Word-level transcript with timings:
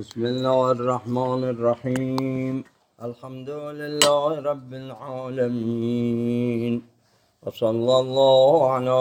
بسم 0.00 0.24
الله 0.26 0.70
الرحمن 0.70 1.44
الرحيم 1.44 2.64
الحمد 3.08 3.50
لله 3.80 4.40
رب 4.50 4.72
العالمين 4.84 6.72
وصلى 7.42 7.94
الله 8.04 8.72
على 8.74 9.00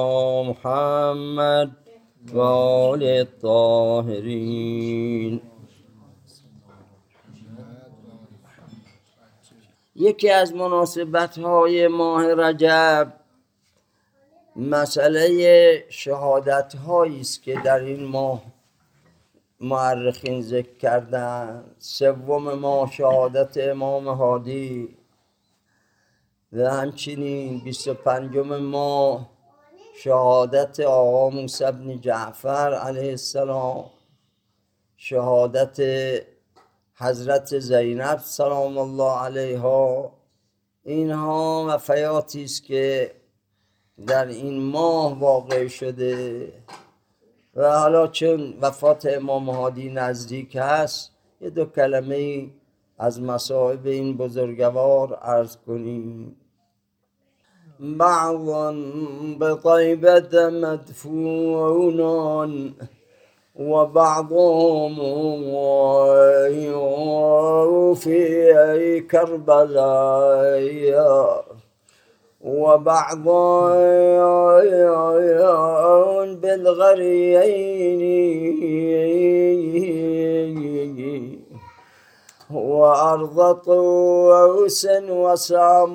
محمد 0.49 1.69
وآل 2.33 3.03
الطاهرين 3.03 4.61
یکی 9.95 10.29
از 10.29 10.53
مناسبت 10.53 11.39
های 11.39 11.87
ماه 11.87 12.33
رجب 12.33 13.13
مسئله 14.55 15.85
شهادت 15.89 16.75
هایی 16.75 17.19
است 17.19 17.43
که 17.43 17.61
در 17.65 17.79
این 17.79 18.03
ماه 18.05 18.58
معرخین 19.59 20.41
ذکر 20.41 20.77
کردن. 20.77 21.63
سوم 21.77 22.53
ما 22.53 22.89
شهادت 22.91 23.57
امام 23.57 24.07
هادی. 24.07 24.97
و 26.53 26.69
همچنین 26.69 27.59
بیست 27.63 27.87
و 27.87 27.93
پنجم 27.93 28.57
ما 28.57 29.29
شهادت 29.95 30.79
آقا 30.79 31.29
موسی 31.29 31.63
بن 31.63 32.01
جعفر 32.01 32.73
علیه 32.73 33.09
السلام. 33.09 33.85
شهادت 34.97 35.79
حضرت 36.95 37.59
زینب 37.59 38.17
سلام 38.17 38.77
الله 38.77 39.19
علیها. 39.19 40.11
اینها 40.83 41.65
وفیاتی 41.69 42.43
است 42.43 42.63
که 42.63 43.11
در 44.07 44.25
این 44.25 44.61
ماه 44.61 45.19
واقع 45.19 45.67
شده. 45.67 46.47
و 47.59 47.79
حالا 47.79 48.07
چون 48.07 48.53
وفات 48.61 49.05
امام 49.05 49.49
هادی 49.49 49.89
نزدیک 49.89 50.57
هست 50.59 51.11
یه 51.41 51.49
دو 51.49 51.65
کلمه 51.65 52.47
از 52.97 53.21
مصائب 53.21 53.85
این 53.85 54.17
بزرگوار 54.17 55.13
عرض 55.13 55.57
کنیم. 55.67 56.35
بعضا 57.79 58.73
بطیبت 59.41 60.33
مدفونان 60.35 61.55
و 63.59 63.85
بعضهم 63.85 64.95
في 67.95 69.01
كربلاء 69.01 70.59
وبعض 72.41 73.27
بالغريين. 76.41 77.99
وأرض 82.53 83.53
طوس 83.53 84.87
وسامراء 85.09 85.89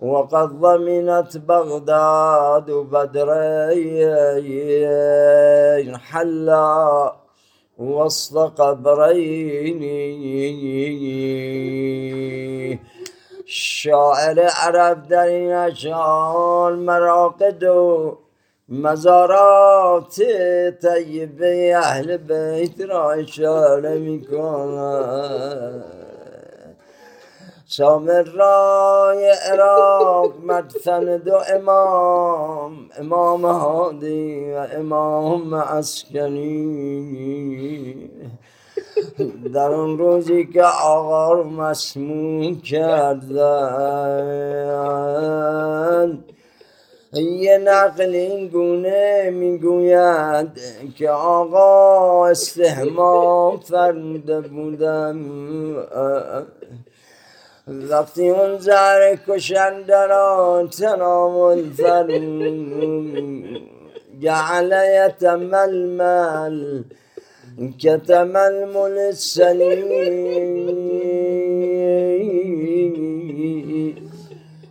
وقد 0.00 0.60
ضمنت 0.60 1.36
بغداد 1.36 2.70
بدرين 2.70 4.36
حلا. 5.96 7.17
وسط 7.78 8.36
قبرين 8.60 9.82
شاعر 13.46 14.40
عرب 14.40 15.08
در 15.08 15.26
این 15.26 15.52
اشعار 15.52 16.74
مراقد 16.76 17.62
و 17.62 18.18
مزارات 18.68 20.22
طیبه 20.82 21.72
اهل 21.76 22.16
بیت 22.16 22.80
را 22.80 23.12
اشاره 23.12 23.98
می 23.98 24.26
سامرای 27.70 29.32
عراق 29.50 30.32
مدفن 30.44 31.16
دو 31.16 31.34
امام 31.54 32.90
امام 32.98 33.44
هادی 33.44 34.52
و 34.52 34.66
امام 34.76 35.54
عسکری. 35.54 36.78
در 39.54 39.70
اون 39.70 39.98
روزی 39.98 40.46
که 40.46 40.62
آقا 40.62 41.32
رو 41.32 41.44
مسموم 41.44 42.60
کردن 42.60 43.38
یه 47.12 47.58
نقل 47.58 48.14
این 48.14 48.48
گونه 48.48 49.30
می‌گوید 49.30 50.60
که 50.96 51.10
آقا 51.10 52.26
استهمام 52.28 53.60
فرموده 53.60 54.40
بودم 54.40 55.18
وقتی 57.68 58.30
اون 58.30 58.58
زهر 58.58 59.18
کشنده 59.28 60.06
را 60.06 60.68
تناول 60.78 61.70
فرمود 61.70 63.18
جعل 64.20 64.72
یتململ 64.96 66.84
كتململ 67.78 68.98
السليم 68.98 70.78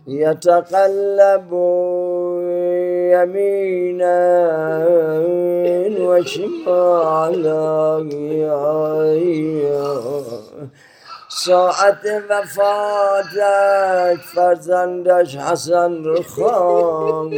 يتقلب 0.08 1.52
يمينا 3.12 4.18
وشمالا 6.00 7.68
ساعت 11.30 12.06
وفاتش 12.30 13.38
فرزندش 14.34 15.36
حسن 15.36 16.04
رخان 16.04 17.30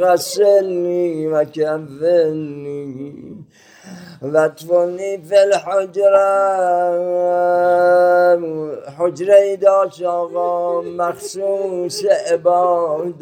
غسلنی 0.00 1.26
و 1.26 1.44
کفنی 1.44 3.14
و 4.22 4.48
تفنی 4.48 5.18
فی 5.18 5.36
الحجره. 5.36 6.18
حجره 8.98 9.56
داشت 9.56 10.02
آقا 10.02 10.80
مخصوص 10.82 12.04
عبادت. 12.04 13.18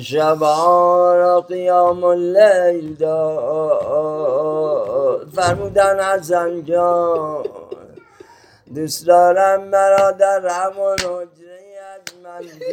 شبان 0.00 1.40
قیام 1.40 2.04
اللیل 2.04 2.94
داد. 2.94 4.52
فرمودن 5.34 6.00
حسن 6.00 6.64
جان 6.64 7.44
دوست 8.74 9.06
دارم 9.06 9.64
مرا 9.64 10.10
در 10.10 10.48
همون 10.48 10.98
حجره 10.98 11.78
از 11.94 12.00
منزل 12.24 12.72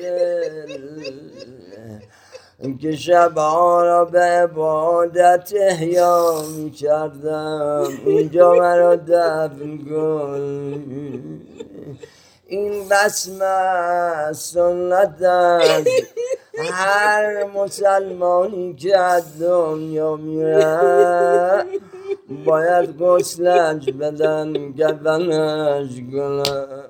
که 2.82 2.96
شبها 2.96 3.84
را 3.84 4.06
به 4.06 4.20
عبادت 4.20 5.54
احیا 5.56 6.42
می 6.58 6.72
کردم. 6.72 7.88
اینجا 8.06 8.54
مرا 8.54 8.96
دفن 8.96 9.78
کن 9.90 10.84
این 12.48 12.90
بسمه 12.90 14.34
سنت 14.34 15.22
است. 15.22 15.88
هر 16.60 17.44
مسلمانی 17.44 18.74
که 18.74 18.98
از 18.98 19.42
دنیا 19.44 20.16
میره 20.16 21.66
باید 22.46 22.98
گسلش 22.98 23.90
بدن 23.90 24.72
گردنش 24.72 25.90
کنن 26.12 26.84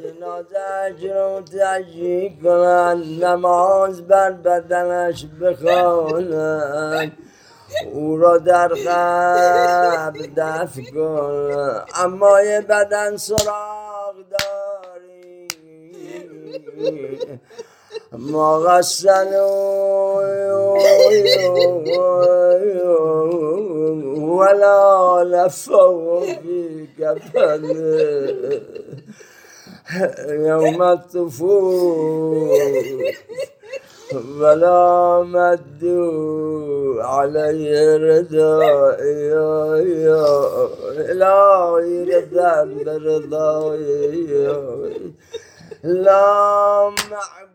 جنازش 0.00 1.04
رو 1.04 1.40
تجیه 1.40 2.32
کنن 2.42 3.02
نماز 3.22 4.06
بر 4.06 4.30
بدنش 4.30 5.26
بخوانن 5.40 7.12
او 7.92 8.16
را 8.16 8.38
در 8.38 8.68
قبر 8.68 10.20
دف 10.36 10.78
کنن. 10.94 11.84
اما 11.96 12.42
یه 12.42 12.60
بدن 12.60 13.16
سراغ 13.16 14.14
داری 14.30 15.48
مغسل 18.12 19.34
ولا 24.18 25.24
لفوا 25.24 26.20
في 26.20 26.86
كفن 26.98 27.64
يوم 30.28 30.82
الطفول 30.82 32.50
ولا 34.40 35.22
مدوا 35.26 37.02
علي 37.02 37.96
رضا 37.96 38.64
يا 39.00 39.76
يا 39.76 40.26
إلهي 41.12 42.04
رضا 42.04 42.64
برضا 42.64 43.76
لا 45.82 46.90
معبود 47.10 47.49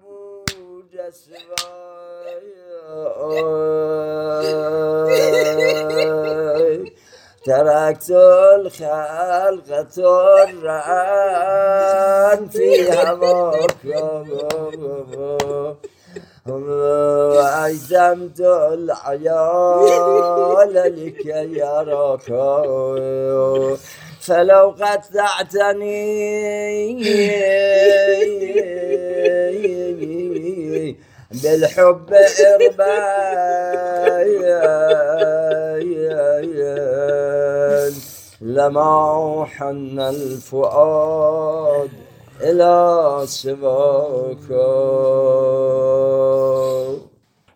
تركت 7.46 8.10
الخلق 8.56 9.70
ترا 9.96 10.46
في 12.52 12.92
هواك 12.92 13.86
وعزمت 16.48 18.40
العيال 18.74 19.94
لكي 20.74 21.60
يراك 21.60 22.28
فلو 24.22 24.66
قطعتني 24.82 25.96
بالحب 31.44 32.10
إربايان 36.96 37.94
لما 38.42 39.46
حن 39.46 40.00
الفؤاد 40.00 41.90
إلى 42.42 43.22
سباك 43.26 44.50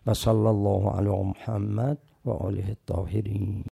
وصلى 0.06 0.50
الله 0.50 0.96
على 0.96 1.10
محمد 1.22 1.96
وآله 2.24 2.68
الطاهرين 2.70 3.64